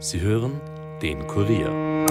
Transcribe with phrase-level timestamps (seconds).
[0.00, 0.60] Sie hören
[1.02, 2.06] den Kurier.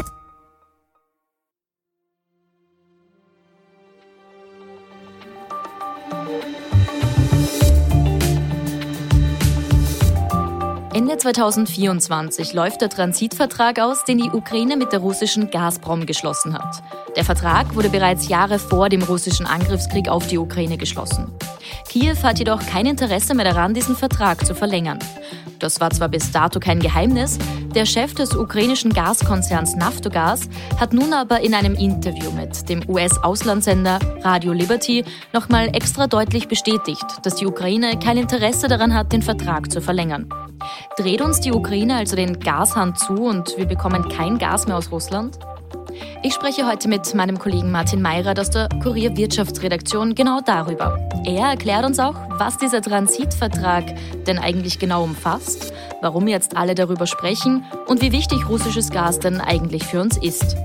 [10.93, 16.83] Ende 2024 läuft der Transitvertrag aus, den die Ukraine mit der russischen Gazprom geschlossen hat.
[17.15, 21.31] Der Vertrag wurde bereits Jahre vor dem russischen Angriffskrieg auf die Ukraine geschlossen.
[21.87, 24.99] Kiew hat jedoch kein Interesse mehr daran, diesen Vertrag zu verlängern.
[25.59, 27.39] Das war zwar bis dato kein Geheimnis,
[27.77, 33.99] der Chef des ukrainischen Gaskonzerns Naftogaz hat nun aber in einem Interview mit dem US-Auslandssender
[34.23, 39.71] Radio Liberty nochmal extra deutlich bestätigt, dass die Ukraine kein Interesse daran hat, den Vertrag
[39.71, 40.27] zu verlängern.
[40.97, 44.91] Dreht uns die Ukraine also den Gashahn zu und wir bekommen kein Gas mehr aus
[44.91, 45.37] Russland?
[46.23, 50.99] Ich spreche heute mit meinem Kollegen Martin Meirer aus der Kurier Wirtschaftsredaktion genau darüber.
[51.25, 53.85] Er erklärt uns auch, was dieser Transitvertrag
[54.25, 59.39] denn eigentlich genau umfasst, warum jetzt alle darüber sprechen und wie wichtig russisches Gas denn
[59.39, 60.57] eigentlich für uns ist.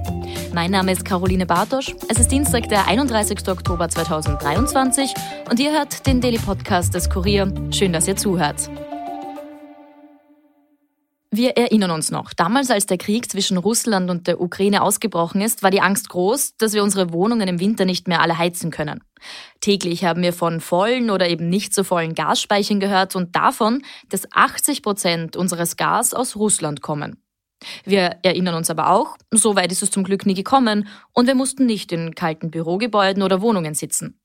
[0.55, 1.94] Mein Name ist Caroline Bartosch.
[2.08, 3.48] Es ist Dienstag, der 31.
[3.48, 5.14] Oktober 2023
[5.50, 7.53] und ihr hört den Daily Podcast des Kurier.
[7.70, 8.70] Schön, dass ihr zuhört.
[11.34, 15.62] Wir erinnern uns noch, damals als der Krieg zwischen Russland und der Ukraine ausgebrochen ist,
[15.62, 19.02] war die Angst groß, dass wir unsere Wohnungen im Winter nicht mehr alle heizen können.
[19.62, 24.30] Täglich haben wir von vollen oder eben nicht so vollen Gasspeichern gehört und davon, dass
[24.30, 27.16] 80 Prozent unseres Gas aus Russland kommen.
[27.86, 31.34] Wir erinnern uns aber auch, so weit ist es zum Glück nie gekommen und wir
[31.34, 34.22] mussten nicht in kalten Bürogebäuden oder Wohnungen sitzen.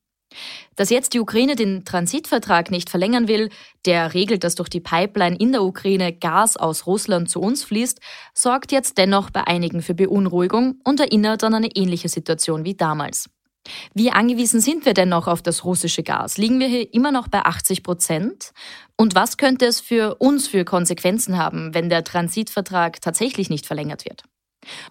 [0.75, 3.49] Dass jetzt die Ukraine den Transitvertrag nicht verlängern will,
[3.85, 7.99] der regelt, dass durch die Pipeline in der Ukraine Gas aus Russland zu uns fließt,
[8.33, 13.29] sorgt jetzt dennoch bei einigen für Beunruhigung und erinnert an eine ähnliche Situation wie damals.
[13.93, 16.37] Wie angewiesen sind wir denn noch auf das russische Gas?
[16.37, 18.51] Liegen wir hier immer noch bei 80 Prozent?
[18.95, 24.05] Und was könnte es für uns für Konsequenzen haben, wenn der Transitvertrag tatsächlich nicht verlängert
[24.05, 24.23] wird?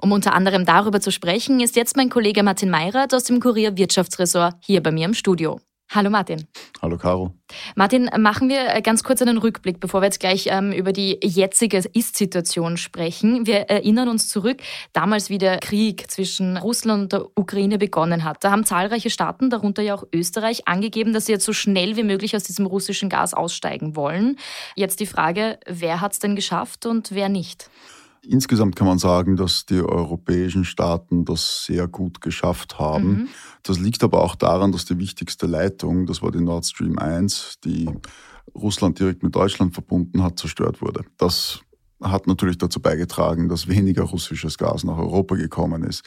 [0.01, 3.77] Um unter anderem darüber zu sprechen, ist jetzt mein Kollege Martin Meirat aus dem Kurier
[3.77, 5.61] Wirtschaftsressort hier bei mir im Studio.
[5.93, 6.49] Hallo Martin.
[6.83, 7.33] Hallo Caro.
[7.77, 11.19] Martin, machen wir äh, ganz kurz einen Rückblick, bevor wir jetzt gleich ähm, über die
[11.23, 13.47] jetzige Ist-Situation sprechen.
[13.47, 14.59] Wir erinnern uns zurück,
[14.93, 18.43] damals wie der Krieg zwischen Russland und der Ukraine begonnen hat.
[18.43, 22.03] Da haben zahlreiche Staaten, darunter ja auch Österreich, angegeben, dass sie jetzt so schnell wie
[22.03, 24.39] möglich aus diesem russischen Gas aussteigen wollen.
[24.75, 27.71] Jetzt die Frage, wer hat es denn geschafft und wer nicht?
[28.29, 33.09] Insgesamt kann man sagen, dass die europäischen Staaten das sehr gut geschafft haben.
[33.09, 33.29] Mhm.
[33.63, 37.59] Das liegt aber auch daran, dass die wichtigste Leitung, das war die Nord Stream 1,
[37.65, 37.89] die
[38.55, 41.05] Russland direkt mit Deutschland verbunden hat, zerstört wurde.
[41.19, 41.61] Das
[42.03, 46.03] hat natürlich dazu beigetragen, dass weniger russisches Gas nach Europa gekommen ist.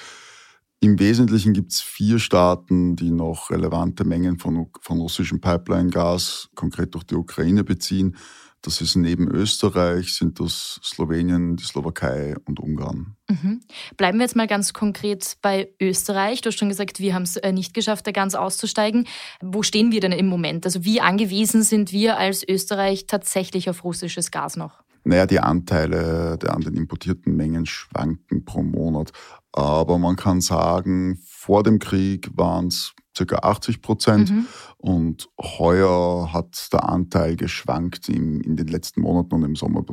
[0.81, 6.93] Im Wesentlichen gibt es vier Staaten, die noch relevante Mengen von, von russischem Pipeline-Gas konkret
[6.95, 8.15] durch die Ukraine beziehen.
[8.61, 13.15] Das ist neben Österreich, sind das Slowenien, die Slowakei und Ungarn.
[13.29, 13.61] Mhm.
[13.95, 16.41] Bleiben wir jetzt mal ganz konkret bei Österreich.
[16.41, 19.05] Du hast schon gesagt, wir haben es äh, nicht geschafft, da ganz auszusteigen.
[19.41, 20.65] Wo stehen wir denn im Moment?
[20.65, 24.83] Also wie angewiesen sind wir als Österreich tatsächlich auf russisches Gas noch?
[25.05, 29.11] Naja, die Anteile der an den importierten Mengen schwanken pro Monat.
[29.51, 33.35] Aber man kann sagen, vor dem Krieg waren es ca.
[33.37, 34.31] 80 Prozent.
[34.31, 34.47] Mhm.
[34.77, 39.83] Und heuer hat der Anteil geschwankt in, in den letzten Monaten und im Sommer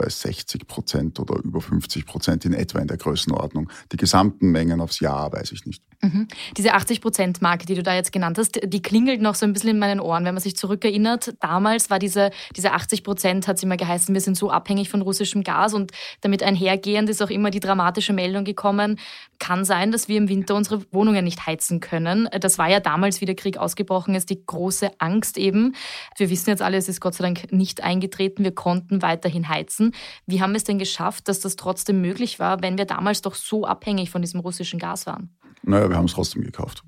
[0.00, 3.68] bei 60 Prozent oder über 50 Prozent in etwa in der Größenordnung.
[3.92, 5.82] Die gesamten Mengen aufs Jahr weiß ich nicht.
[6.02, 6.28] Mhm.
[6.56, 9.52] Diese 80 Prozent Marke, die du da jetzt genannt hast, die klingelt noch so ein
[9.52, 11.34] bisschen in meinen Ohren, wenn man sich zurückerinnert.
[11.40, 15.02] Damals war diese, diese 80 Prozent, hat es immer geheißen, wir sind so abhängig von
[15.02, 18.98] russischem Gas und damit einhergehend ist auch immer die dramatische Meldung gekommen,
[19.38, 22.28] kann sein, dass wir im Winter unsere Wohnungen nicht heizen können.
[22.40, 25.74] Das war ja damals, wie der Krieg ausgebrochen ist, die große Angst eben.
[26.16, 28.42] Wir wissen jetzt alle, es ist Gott sei Dank nicht eingetreten.
[28.42, 29.89] Wir konnten weiterhin heizen.
[30.26, 33.34] Wie haben wir es denn geschafft, dass das trotzdem möglich war, wenn wir damals doch
[33.34, 35.36] so abhängig von diesem russischen Gas waren?
[35.62, 36.82] Naja, wir haben es trotzdem gekauft.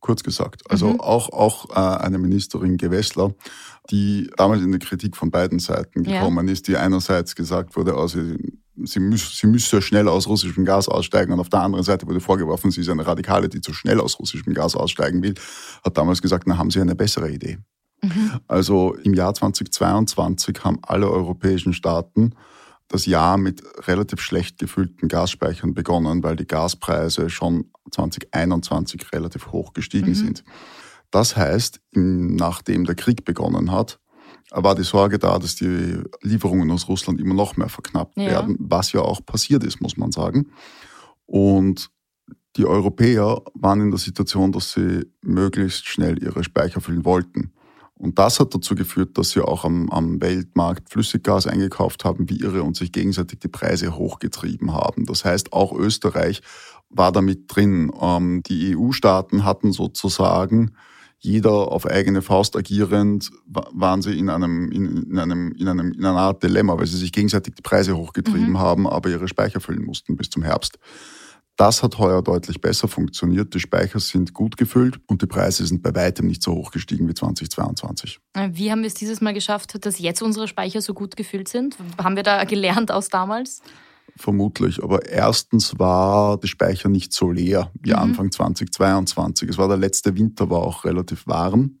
[0.00, 0.62] Kurz gesagt.
[0.70, 1.00] Also mhm.
[1.00, 3.34] auch, auch äh, eine Ministerin Gewessler,
[3.90, 6.52] die damals in die Kritik von beiden Seiten gekommen ja.
[6.52, 8.18] ist, die einerseits gesagt wurde, also
[8.84, 12.20] sie, müß, sie müsse schnell aus russischem Gas aussteigen und auf der anderen Seite wurde
[12.20, 15.34] vorgeworfen, sie ist eine Radikale, die zu schnell aus russischem Gas aussteigen will,
[15.84, 17.58] hat damals gesagt, na haben Sie eine bessere Idee.
[18.02, 18.40] Mhm.
[18.48, 22.34] Also im Jahr 2022 haben alle europäischen Staaten
[22.88, 29.72] das Jahr mit relativ schlecht gefüllten Gasspeichern begonnen, weil die Gaspreise schon 2021 relativ hoch
[29.72, 30.14] gestiegen mhm.
[30.14, 30.44] sind.
[31.10, 34.00] Das heißt, nachdem der Krieg begonnen hat,
[34.50, 38.26] war die Sorge da, dass die Lieferungen aus Russland immer noch mehr verknappt ja.
[38.26, 40.50] werden, was ja auch passiert ist, muss man sagen.
[41.26, 41.90] Und
[42.56, 47.52] die Europäer waren in der Situation, dass sie möglichst schnell ihre Speicher füllen wollten.
[48.00, 52.40] Und das hat dazu geführt, dass sie auch am, am, Weltmarkt Flüssiggas eingekauft haben, wie
[52.40, 55.04] irre, und sich gegenseitig die Preise hochgetrieben haben.
[55.04, 56.40] Das heißt, auch Österreich
[56.88, 57.92] war damit drin.
[58.00, 60.70] Ähm, die EU-Staaten hatten sozusagen
[61.18, 66.02] jeder auf eigene Faust agierend, waren sie in einem, in, in, einem, in, einem, in
[66.02, 68.58] einer Art Dilemma, weil sie sich gegenseitig die Preise hochgetrieben mhm.
[68.58, 70.78] haben, aber ihre Speicher füllen mussten bis zum Herbst.
[71.60, 73.52] Das hat heuer deutlich besser funktioniert.
[73.52, 77.06] Die Speicher sind gut gefüllt und die Preise sind bei weitem nicht so hoch gestiegen
[77.06, 78.18] wie 2022.
[78.32, 81.48] Äh, wie haben wir es dieses Mal geschafft, dass jetzt unsere Speicher so gut gefüllt
[81.48, 81.76] sind?
[82.02, 83.60] Haben wir da gelernt aus damals?
[84.16, 84.82] Vermutlich.
[84.82, 87.96] Aber erstens war die Speicher nicht so leer wie mhm.
[87.96, 89.50] Anfang 2022.
[89.50, 91.78] Es war der letzte Winter, war auch relativ warm.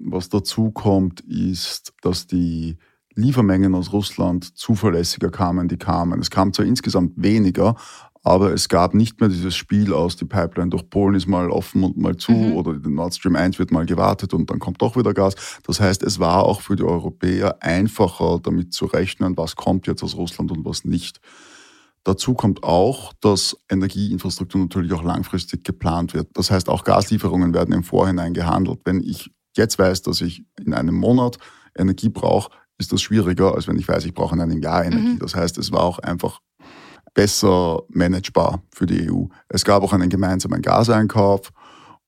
[0.00, 2.76] Was dazu kommt, ist, dass die
[3.14, 6.20] Liefermengen aus Russland zuverlässiger kamen, die kamen.
[6.20, 7.76] Es kam zwar insgesamt weniger,
[8.22, 11.82] aber es gab nicht mehr dieses Spiel aus, die Pipeline durch Polen ist mal offen
[11.84, 12.52] und mal zu mhm.
[12.52, 15.34] oder der Nord Stream 1 wird mal gewartet und dann kommt doch wieder Gas.
[15.66, 20.02] Das heißt, es war auch für die Europäer einfacher damit zu rechnen, was kommt jetzt
[20.02, 21.20] aus Russland und was nicht.
[22.04, 26.28] Dazu kommt auch, dass Energieinfrastruktur natürlich auch langfristig geplant wird.
[26.34, 28.80] Das heißt, auch Gaslieferungen werden im Vorhinein gehandelt.
[28.84, 31.38] Wenn ich jetzt weiß, dass ich in einem Monat
[31.76, 35.14] Energie brauche, ist das schwieriger, als wenn ich weiß, ich brauche in einem Jahr Energie.
[35.14, 35.18] Mhm.
[35.18, 36.40] Das heißt, es war auch einfach
[37.14, 39.24] besser managebar für die EU.
[39.48, 41.52] Es gab auch einen gemeinsamen Gaseinkauf.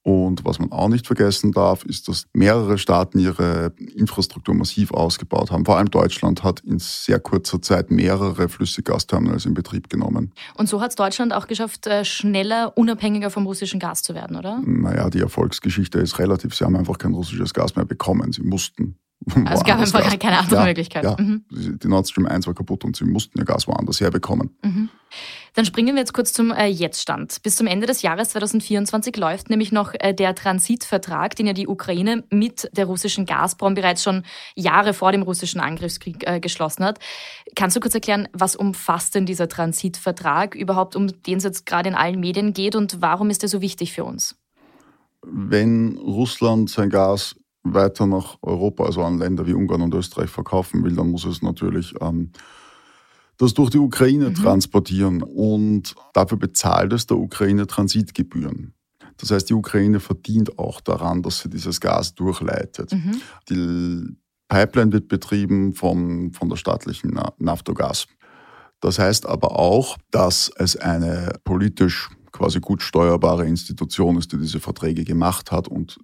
[0.04, 5.52] Und was man auch nicht vergessen darf, ist, dass mehrere Staaten ihre Infrastruktur massiv ausgebaut
[5.52, 5.64] haben.
[5.64, 10.32] Vor allem Deutschland hat in sehr kurzer Zeit mehrere Flüssiggasterminals in Betrieb genommen.
[10.56, 14.36] Und so hat es Deutschland auch geschafft, äh, schneller unabhängiger vom russischen Gas zu werden,
[14.36, 14.60] oder?
[14.66, 16.56] Naja, die Erfolgsgeschichte ist relativ.
[16.56, 18.32] Sie haben einfach kein russisches Gas mehr bekommen.
[18.32, 18.96] Sie mussten
[19.46, 20.18] also es gab einfach Gas.
[20.18, 21.04] keine andere ja, Möglichkeit.
[21.04, 21.16] Ja.
[21.18, 21.44] Mhm.
[21.50, 24.56] Die Nord Stream 1 war kaputt und sie mussten ihr Gas woanders herbekommen.
[24.62, 24.88] Mhm.
[25.54, 27.42] Dann springen wir jetzt kurz zum äh, Jetztstand.
[27.42, 31.68] Bis zum Ende des Jahres 2024 läuft nämlich noch äh, der Transitvertrag, den ja die
[31.68, 34.22] Ukraine mit der russischen Gazprom bereits schon
[34.54, 36.98] Jahre vor dem russischen Angriffskrieg äh, geschlossen hat.
[37.54, 41.90] Kannst du kurz erklären, was umfasst denn dieser Transitvertrag überhaupt, um den es jetzt gerade
[41.90, 44.36] in allen Medien geht und warum ist er so wichtig für uns?
[45.24, 50.82] Wenn Russland sein Gas weiter nach Europa, also an Länder wie Ungarn und Österreich verkaufen
[50.84, 52.32] will, dann muss es natürlich ähm,
[53.38, 54.34] das durch die Ukraine mhm.
[54.34, 58.74] transportieren und dafür bezahlt es der Ukraine Transitgebühren.
[59.16, 62.92] Das heißt, die Ukraine verdient auch daran, dass sie dieses Gas durchleitet.
[62.92, 63.20] Mhm.
[63.48, 64.16] Die
[64.48, 68.06] Pipeline wird betrieben vom, von der staatlichen Naftogaz.
[68.80, 74.58] Das heißt aber auch, dass es eine politisch quasi gut steuerbare Institution ist, die diese
[74.58, 75.98] Verträge gemacht hat und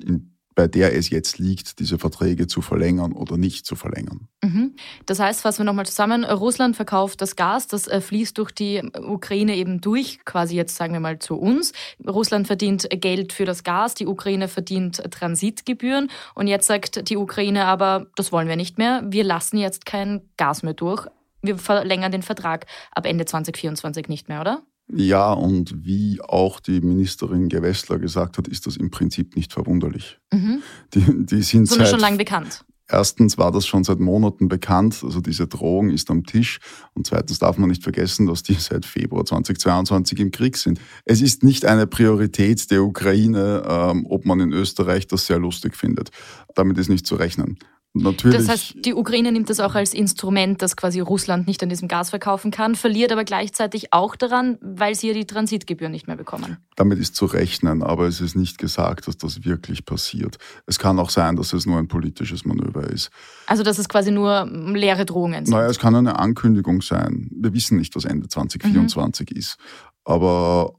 [0.00, 4.28] in bei der es jetzt liegt, diese Verträge zu verlängern oder nicht zu verlängern.
[4.42, 4.74] Mhm.
[5.06, 8.82] Das heißt, fassen wir nochmal zusammen, Russland verkauft das Gas, das äh, fließt durch die
[8.96, 11.72] Ukraine eben durch, quasi jetzt sagen wir mal zu uns.
[12.06, 17.64] Russland verdient Geld für das Gas, die Ukraine verdient Transitgebühren und jetzt sagt die Ukraine
[17.64, 21.06] aber, das wollen wir nicht mehr, wir lassen jetzt kein Gas mehr durch.
[21.42, 24.62] Wir verlängern den Vertrag ab Ende 2024 nicht mehr, oder?
[24.92, 30.18] Ja, und wie auch die Ministerin Gewessler gesagt hat, ist das im Prinzip nicht verwunderlich.
[30.32, 30.62] Mhm.
[30.92, 32.64] Die, die sind Sondern schon lange bekannt.
[32.86, 36.58] Erstens war das schon seit Monaten bekannt, also diese Drohung ist am Tisch.
[36.92, 40.78] Und zweitens darf man nicht vergessen, dass die seit Februar 2022 im Krieg sind.
[41.06, 45.76] Es ist nicht eine Priorität der Ukraine, ähm, ob man in Österreich das sehr lustig
[45.76, 46.10] findet.
[46.54, 47.58] Damit ist nicht zu rechnen.
[47.96, 48.36] Natürlich.
[48.36, 51.86] Das heißt, die Ukraine nimmt das auch als Instrument, dass quasi Russland nicht an diesem
[51.86, 56.16] Gas verkaufen kann, verliert aber gleichzeitig auch daran, weil sie ja die Transitgebühren nicht mehr
[56.16, 56.56] bekommen.
[56.74, 60.38] Damit ist zu rechnen, aber es ist nicht gesagt, dass das wirklich passiert.
[60.66, 63.10] Es kann auch sein, dass es nur ein politisches Manöver ist.
[63.46, 65.54] Also, dass es quasi nur leere Drohungen sind?
[65.54, 67.30] Naja, es kann eine Ankündigung sein.
[67.32, 69.36] Wir wissen nicht, was Ende 2024 mhm.
[69.36, 69.56] ist.
[70.02, 70.74] Aber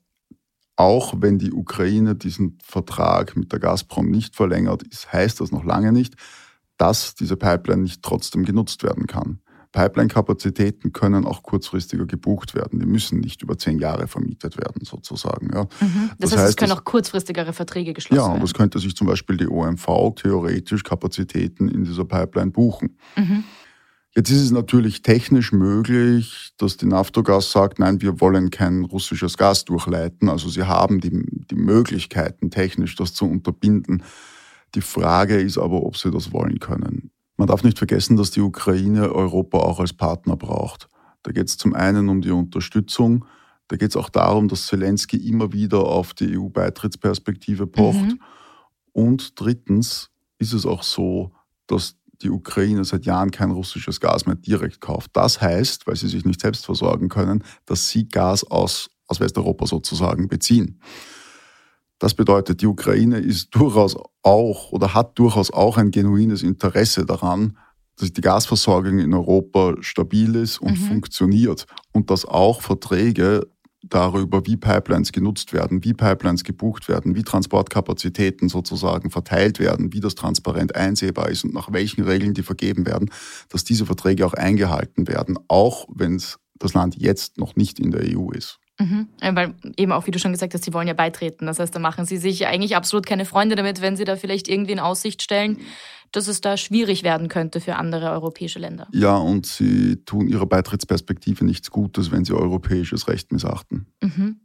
[0.76, 5.64] auch wenn die Ukraine diesen Vertrag mit der Gazprom nicht verlängert, ist, heißt das noch
[5.64, 6.16] lange nicht,
[6.78, 9.40] dass diese Pipeline nicht trotzdem genutzt werden kann.
[9.76, 12.80] Pipeline-Kapazitäten können auch kurzfristiger gebucht werden.
[12.80, 15.52] Die müssen nicht über zehn Jahre vermietet werden, sozusagen.
[15.54, 15.64] Ja.
[15.82, 16.12] Mhm.
[16.18, 18.30] Das, das, heißt, es können auch kurzfristigere Verträge geschlossen werden.
[18.30, 22.98] Ja, und das könnte sich zum Beispiel die OMV theoretisch Kapazitäten in dieser Pipeline buchen.
[23.18, 23.44] Mhm.
[24.16, 29.36] Jetzt ist es natürlich technisch möglich, dass die Naftogas sagt, nein, wir wollen kein russisches
[29.36, 30.30] Gas durchleiten.
[30.30, 31.12] Also sie haben die,
[31.52, 34.04] die Möglichkeiten, technisch das zu unterbinden.
[34.76, 37.12] Die Frage ist aber, ob sie das wollen können.
[37.38, 40.90] Man darf nicht vergessen, dass die Ukraine Europa auch als Partner braucht.
[41.24, 43.26] Da geht es zum einen um die Unterstützung,
[43.68, 47.98] da geht es auch darum, dass Zelensky immer wieder auf die EU-Beitrittsperspektive pocht.
[47.98, 48.20] Mhm.
[48.92, 51.32] Und drittens ist es auch so,
[51.66, 55.12] dass die Ukraine seit Jahren kein russisches Gas mehr direkt kauft.
[55.14, 59.66] Das heißt, weil sie sich nicht selbst versorgen können, dass sie Gas aus, aus Westeuropa
[59.66, 60.80] sozusagen beziehen.
[62.06, 67.58] Das bedeutet, die Ukraine ist durchaus auch oder hat durchaus auch ein genuines Interesse daran,
[67.96, 70.86] dass die Gasversorgung in Europa stabil ist und mhm.
[70.86, 73.48] funktioniert und dass auch Verträge
[73.82, 80.00] darüber, wie Pipelines genutzt werden, wie Pipelines gebucht werden, wie Transportkapazitäten sozusagen verteilt werden, wie
[80.00, 83.10] das transparent einsehbar ist und nach welchen Regeln die vergeben werden,
[83.50, 86.22] dass diese Verträge auch eingehalten werden, auch wenn
[86.60, 88.60] das Land jetzt noch nicht in der EU ist.
[88.80, 89.08] Mhm.
[89.22, 91.46] Weil eben auch, wie du schon gesagt hast, sie wollen ja beitreten.
[91.46, 94.48] Das heißt, da machen sie sich eigentlich absolut keine Freunde damit, wenn sie da vielleicht
[94.50, 95.60] irgendwie in Aussicht stellen,
[96.16, 98.88] dass es da schwierig werden könnte für andere europäische Länder.
[98.92, 103.88] Ja, und sie tun ihrer Beitrittsperspektive nichts Gutes, wenn sie europäisches Recht missachten.
[104.02, 104.40] Mhm.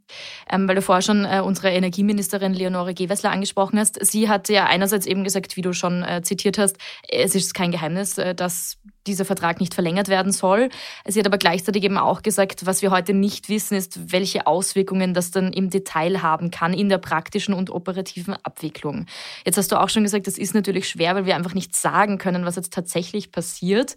[0.49, 4.03] Ähm, weil du vorher schon äh, unsere Energieministerin Leonore Gewessler angesprochen hast.
[4.05, 7.71] Sie hat ja einerseits eben gesagt, wie du schon äh, zitiert hast, es ist kein
[7.71, 10.69] Geheimnis, äh, dass dieser Vertrag nicht verlängert werden soll.
[11.07, 15.13] Sie hat aber gleichzeitig eben auch gesagt, was wir heute nicht wissen, ist, welche Auswirkungen
[15.13, 19.05] das dann im Detail haben kann in der praktischen und operativen Abwicklung.
[19.45, 22.17] Jetzt hast du auch schon gesagt, das ist natürlich schwer, weil wir einfach nicht sagen
[22.17, 23.95] können, was jetzt tatsächlich passiert.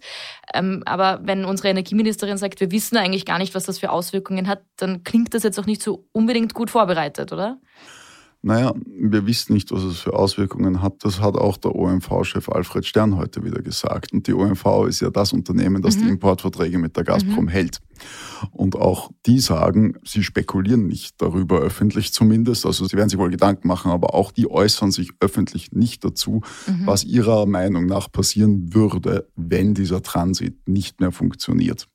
[0.53, 4.47] Ähm, aber wenn unsere Energieministerin sagt, wir wissen eigentlich gar nicht, was das für Auswirkungen
[4.47, 7.59] hat, dann klingt das jetzt auch nicht so unbedingt gut vorbereitet, oder?
[8.45, 11.03] Naja, wir wissen nicht, was es für Auswirkungen hat.
[11.03, 14.13] Das hat auch der OMV-Chef Alfred Stern heute wieder gesagt.
[14.13, 16.01] Und die OMV ist ja das Unternehmen, das mhm.
[16.03, 17.49] die Importverträge mit der Gazprom mhm.
[17.49, 17.79] hält.
[18.51, 22.67] Und auch die sagen, sie spekulieren nicht darüber, öffentlich zumindest.
[22.67, 26.41] Also sie werden sich wohl Gedanken machen, aber auch die äußern sich öffentlich nicht dazu,
[26.67, 26.85] mhm.
[26.85, 31.87] was ihrer Meinung nach passieren würde, wenn dieser Transit nicht mehr funktioniert.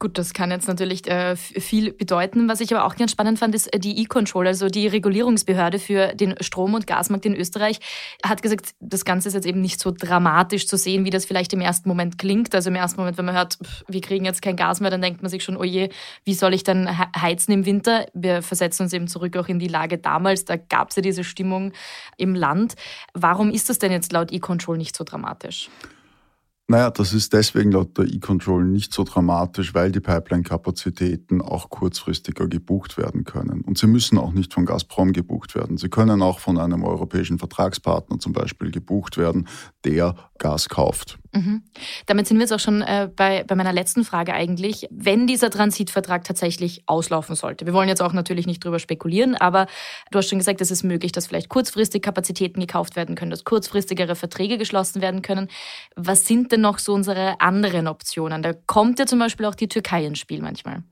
[0.00, 2.48] Gut, das kann jetzt natürlich äh, viel bedeuten.
[2.48, 6.14] Was ich aber auch ganz spannend fand, ist äh, die E-Control, also die Regulierungsbehörde für
[6.14, 7.80] den Strom- und Gasmarkt in Österreich,
[8.24, 11.52] hat gesagt, das Ganze ist jetzt eben nicht so dramatisch zu sehen, wie das vielleicht
[11.52, 12.54] im ersten Moment klingt.
[12.54, 15.20] Also im ersten Moment, wenn man hört, wir kriegen jetzt kein Gas mehr, dann denkt
[15.20, 15.90] man sich schon, oh je,
[16.24, 18.06] wie soll ich dann heizen im Winter?
[18.14, 21.24] Wir versetzen uns eben zurück auch in die Lage damals, da gab es ja diese
[21.24, 21.74] Stimmung
[22.16, 22.74] im Land.
[23.12, 25.68] Warum ist das denn jetzt laut E-Control nicht so dramatisch?
[26.70, 32.46] Naja, das ist deswegen laut der E-Control nicht so dramatisch, weil die Pipeline-Kapazitäten auch kurzfristiger
[32.46, 33.62] gebucht werden können.
[33.62, 35.78] Und sie müssen auch nicht von Gazprom gebucht werden.
[35.78, 39.48] Sie können auch von einem europäischen Vertragspartner zum Beispiel gebucht werden,
[39.84, 41.18] der Gas kauft.
[41.32, 41.62] Mhm.
[42.06, 44.88] Damit sind wir jetzt auch schon äh, bei, bei meiner letzten Frage eigentlich.
[44.90, 49.66] Wenn dieser Transitvertrag tatsächlich auslaufen sollte, wir wollen jetzt auch natürlich nicht drüber spekulieren, aber
[50.10, 53.44] du hast schon gesagt, es ist möglich, dass vielleicht kurzfristig Kapazitäten gekauft werden können, dass
[53.44, 55.48] kurzfristigere Verträge geschlossen werden können.
[55.94, 58.42] Was sind denn noch so unsere anderen Optionen?
[58.42, 60.82] Da kommt ja zum Beispiel auch die Türkei ins Spiel manchmal.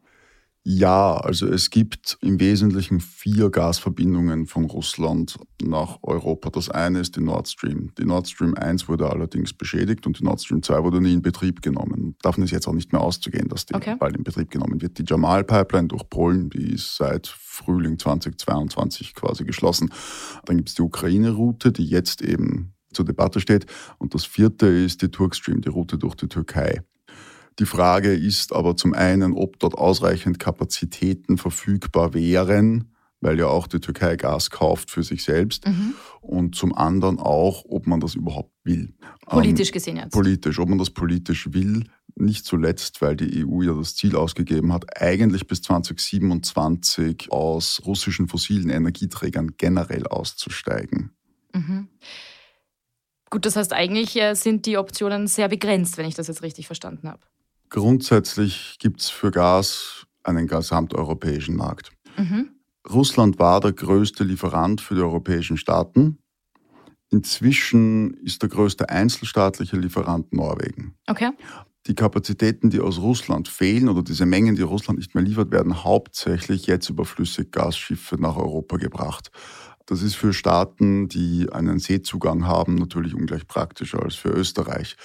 [0.71, 6.51] Ja, also es gibt im Wesentlichen vier Gasverbindungen von Russland nach Europa.
[6.51, 7.91] Das eine ist die Nord Stream.
[7.97, 11.23] Die Nord Stream 1 wurde allerdings beschädigt und die Nord Stream 2 wurde nie in
[11.23, 12.17] Betrieb genommen.
[12.21, 13.97] Davon ist jetzt auch nicht mehr auszugehen, dass die okay.
[13.99, 14.99] bald in Betrieb genommen wird.
[14.99, 19.91] Die Jamal Pipeline durch Polen, die ist seit Frühling 2022 quasi geschlossen.
[20.45, 23.65] Dann gibt es die Ukraine-Route, die jetzt eben zur Debatte steht.
[23.97, 26.83] Und das vierte ist die Turkstream, die Route durch die Türkei.
[27.59, 33.67] Die Frage ist aber zum einen, ob dort ausreichend Kapazitäten verfügbar wären, weil ja auch
[33.67, 35.67] die Türkei Gas kauft für sich selbst.
[35.67, 35.95] Mhm.
[36.21, 38.95] Und zum anderen auch, ob man das überhaupt will.
[39.27, 40.13] Politisch ähm, gesehen jetzt.
[40.13, 41.85] Politisch, ob man das politisch will.
[42.15, 48.29] Nicht zuletzt, weil die EU ja das Ziel ausgegeben hat, eigentlich bis 2027 aus russischen
[48.29, 51.11] fossilen Energieträgern generell auszusteigen.
[51.53, 51.89] Mhm.
[53.31, 56.67] Gut, das heißt, eigentlich äh, sind die Optionen sehr begrenzt, wenn ich das jetzt richtig
[56.67, 57.21] verstanden habe.
[57.71, 61.91] Grundsätzlich gibt es für Gas einen gesamteuropäischen Markt.
[62.17, 62.51] Mhm.
[62.89, 66.19] Russland war der größte Lieferant für die europäischen Staaten.
[67.11, 70.95] Inzwischen ist der größte einzelstaatliche Lieferant Norwegen.
[71.07, 71.31] Okay.
[71.87, 75.85] Die Kapazitäten, die aus Russland fehlen oder diese Mengen, die Russland nicht mehr liefert, werden
[75.85, 79.31] hauptsächlich jetzt über Flüssiggasschiffe nach Europa gebracht.
[79.87, 84.97] Das ist für Staaten, die einen Seezugang haben, natürlich ungleich praktischer als für Österreich.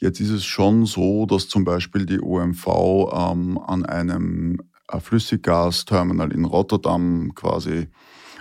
[0.00, 2.66] Jetzt ist es schon so, dass zum Beispiel die OMV
[3.12, 7.88] ähm, an einem äh, Flüssiggasterminal in Rotterdam quasi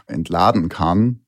[0.08, 1.20] entladen kann.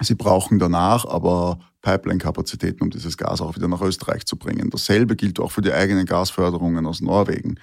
[0.00, 4.70] Sie brauchen danach aber Pipeline-Kapazitäten, um dieses Gas auch wieder nach Österreich zu bringen.
[4.70, 7.58] Dasselbe gilt auch für die eigenen Gasförderungen aus Norwegen.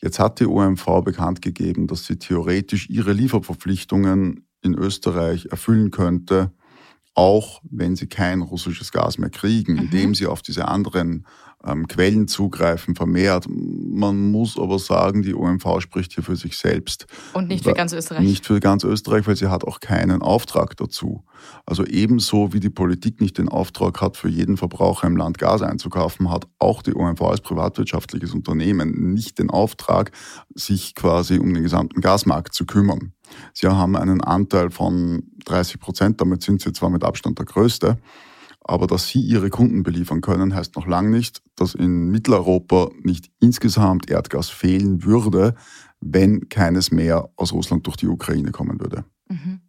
[0.00, 6.52] Jetzt hat die OMV bekannt gegeben, dass sie theoretisch ihre Lieferverpflichtungen in Österreich erfüllen könnte,
[7.16, 9.78] auch wenn sie kein russisches Gas mehr kriegen, mhm.
[9.80, 11.26] indem sie auf diese anderen
[11.66, 13.46] ähm, Quellen zugreifen, vermehrt.
[13.48, 17.06] Man muss aber sagen, die OMV spricht hier für sich selbst.
[17.32, 18.20] Und nicht für ganz Österreich.
[18.20, 21.24] Nicht für ganz Österreich, weil sie hat auch keinen Auftrag dazu.
[21.66, 25.62] Also ebenso wie die Politik nicht den Auftrag hat, für jeden Verbraucher im Land Gas
[25.62, 30.12] einzukaufen, hat auch die OMV als privatwirtschaftliches Unternehmen nicht den Auftrag,
[30.54, 33.12] sich quasi um den gesamten Gasmarkt zu kümmern.
[33.52, 37.98] Sie haben einen Anteil von 30 Prozent, damit sind sie zwar mit Abstand der größte,
[38.68, 43.30] aber dass sie ihre Kunden beliefern können, heißt noch lange nicht, dass in Mitteleuropa nicht
[43.40, 45.54] insgesamt Erdgas fehlen würde,
[46.00, 49.04] wenn keines mehr aus Russland durch die Ukraine kommen würde.
[49.28, 49.60] Mhm.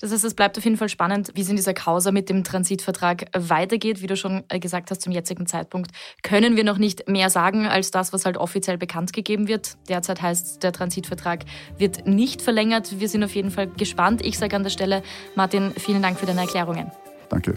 [0.00, 2.42] Das heißt, es bleibt auf jeden Fall spannend, wie es in dieser Causa mit dem
[2.42, 4.02] Transitvertrag weitergeht.
[4.02, 5.92] Wie du schon äh, gesagt hast, zum jetzigen Zeitpunkt
[6.22, 9.76] können wir noch nicht mehr sagen als das, was halt offiziell bekannt gegeben wird.
[9.88, 11.44] Derzeit heißt, der Transitvertrag
[11.78, 12.98] wird nicht verlängert.
[12.98, 14.24] Wir sind auf jeden Fall gespannt.
[14.24, 15.02] Ich sage an der Stelle,
[15.36, 16.90] Martin, vielen Dank für deine Erklärungen.
[17.28, 17.54] Danke.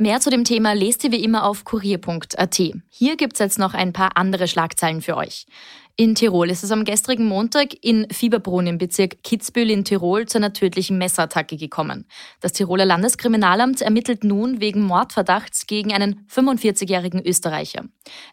[0.00, 2.56] Mehr zu dem Thema lest ihr wie immer auf kurier.at.
[2.88, 5.46] Hier gibt es jetzt noch ein paar andere Schlagzeilen für euch.
[5.96, 10.38] In Tirol ist es am gestrigen Montag in Fieberbrunn im Bezirk Kitzbühel in Tirol zu
[10.38, 12.06] einer tödlichen Messerattacke gekommen.
[12.40, 17.84] Das Tiroler Landeskriminalamt ermittelt nun wegen Mordverdachts gegen einen 45-jährigen Österreicher.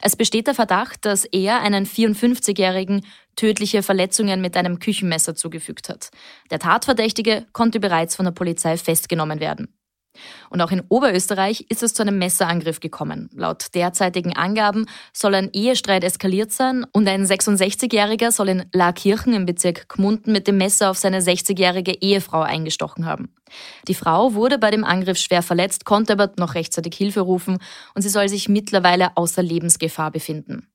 [0.04, 3.04] Es besteht der Verdacht, dass er einen 54-jährigen
[3.36, 6.12] tödliche Verletzungen mit einem Küchenmesser zugefügt hat.
[6.52, 9.75] Der Tatverdächtige konnte bereits von der Polizei festgenommen werden.
[10.50, 13.30] Und auch in Oberösterreich ist es zu einem Messerangriff gekommen.
[13.34, 19.46] Laut derzeitigen Angaben soll ein Ehestreit eskaliert sein und ein 66-Jähriger soll in Laakirchen im
[19.46, 23.34] Bezirk Gmunden mit dem Messer auf seine 60-jährige Ehefrau eingestochen haben.
[23.88, 27.60] Die Frau wurde bei dem Angriff schwer verletzt, konnte aber noch rechtzeitig Hilfe rufen
[27.94, 30.68] und sie soll sich mittlerweile außer Lebensgefahr befinden.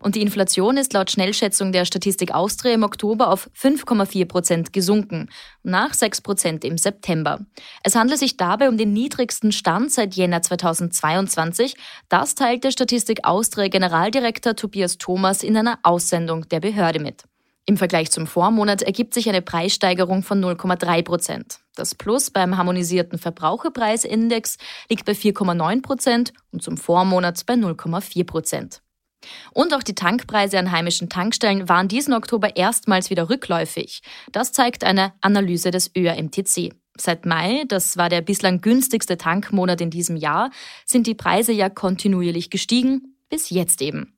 [0.00, 5.30] Und die Inflation ist laut Schnellschätzung der Statistik Austria im Oktober auf 5,4 Prozent gesunken,
[5.62, 7.40] nach 6 Prozent im September.
[7.82, 11.74] Es handelt sich dabei um den niedrigsten Stand seit Jänner 2022.
[12.08, 17.24] Das teilte Statistik Austria Generaldirektor Tobias Thomas in einer Aussendung der Behörde mit.
[17.66, 21.60] Im Vergleich zum Vormonat ergibt sich eine Preissteigerung von 0,3 Prozent.
[21.74, 24.58] Das Plus beim harmonisierten Verbraucherpreisindex
[24.90, 28.83] liegt bei 4,9 Prozent und zum Vormonat bei 0,4 Prozent.
[29.52, 34.02] Und auch die Tankpreise an heimischen Tankstellen waren diesen Oktober erstmals wieder rückläufig.
[34.32, 36.74] Das zeigt eine Analyse des ÖRMTC.
[36.96, 40.50] Seit Mai, das war der bislang günstigste Tankmonat in diesem Jahr,
[40.86, 44.16] sind die Preise ja kontinuierlich gestiegen, bis jetzt eben.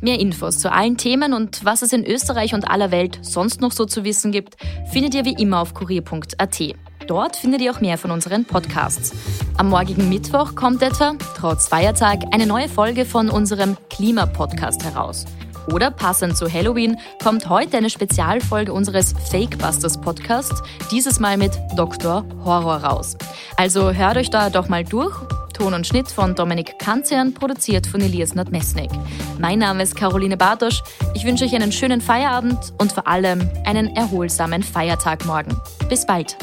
[0.00, 3.72] Mehr Infos zu allen Themen und was es in Österreich und aller Welt sonst noch
[3.72, 4.56] so zu wissen gibt,
[4.90, 6.74] findet ihr wie immer auf kurier.at.
[7.06, 9.12] Dort findet ihr auch mehr von unseren Podcasts.
[9.56, 15.24] Am morgigen Mittwoch kommt etwa, trotz Feiertag, eine neue Folge von unserem Klimapodcast heraus.
[15.72, 22.24] Oder passend zu Halloween kommt heute eine Spezialfolge unseres Fakebusters Podcasts, dieses Mal mit Dr.
[22.44, 23.16] Horror raus.
[23.56, 25.14] Also hört euch da doch mal durch.
[25.52, 28.90] Ton und Schnitt von Dominik Kanzian, produziert von Elias Nadmesnik.
[29.38, 30.82] Mein Name ist Caroline Bartosch.
[31.14, 35.60] Ich wünsche euch einen schönen Feierabend und vor allem einen erholsamen Feiertag morgen.
[35.88, 36.36] Bis bald.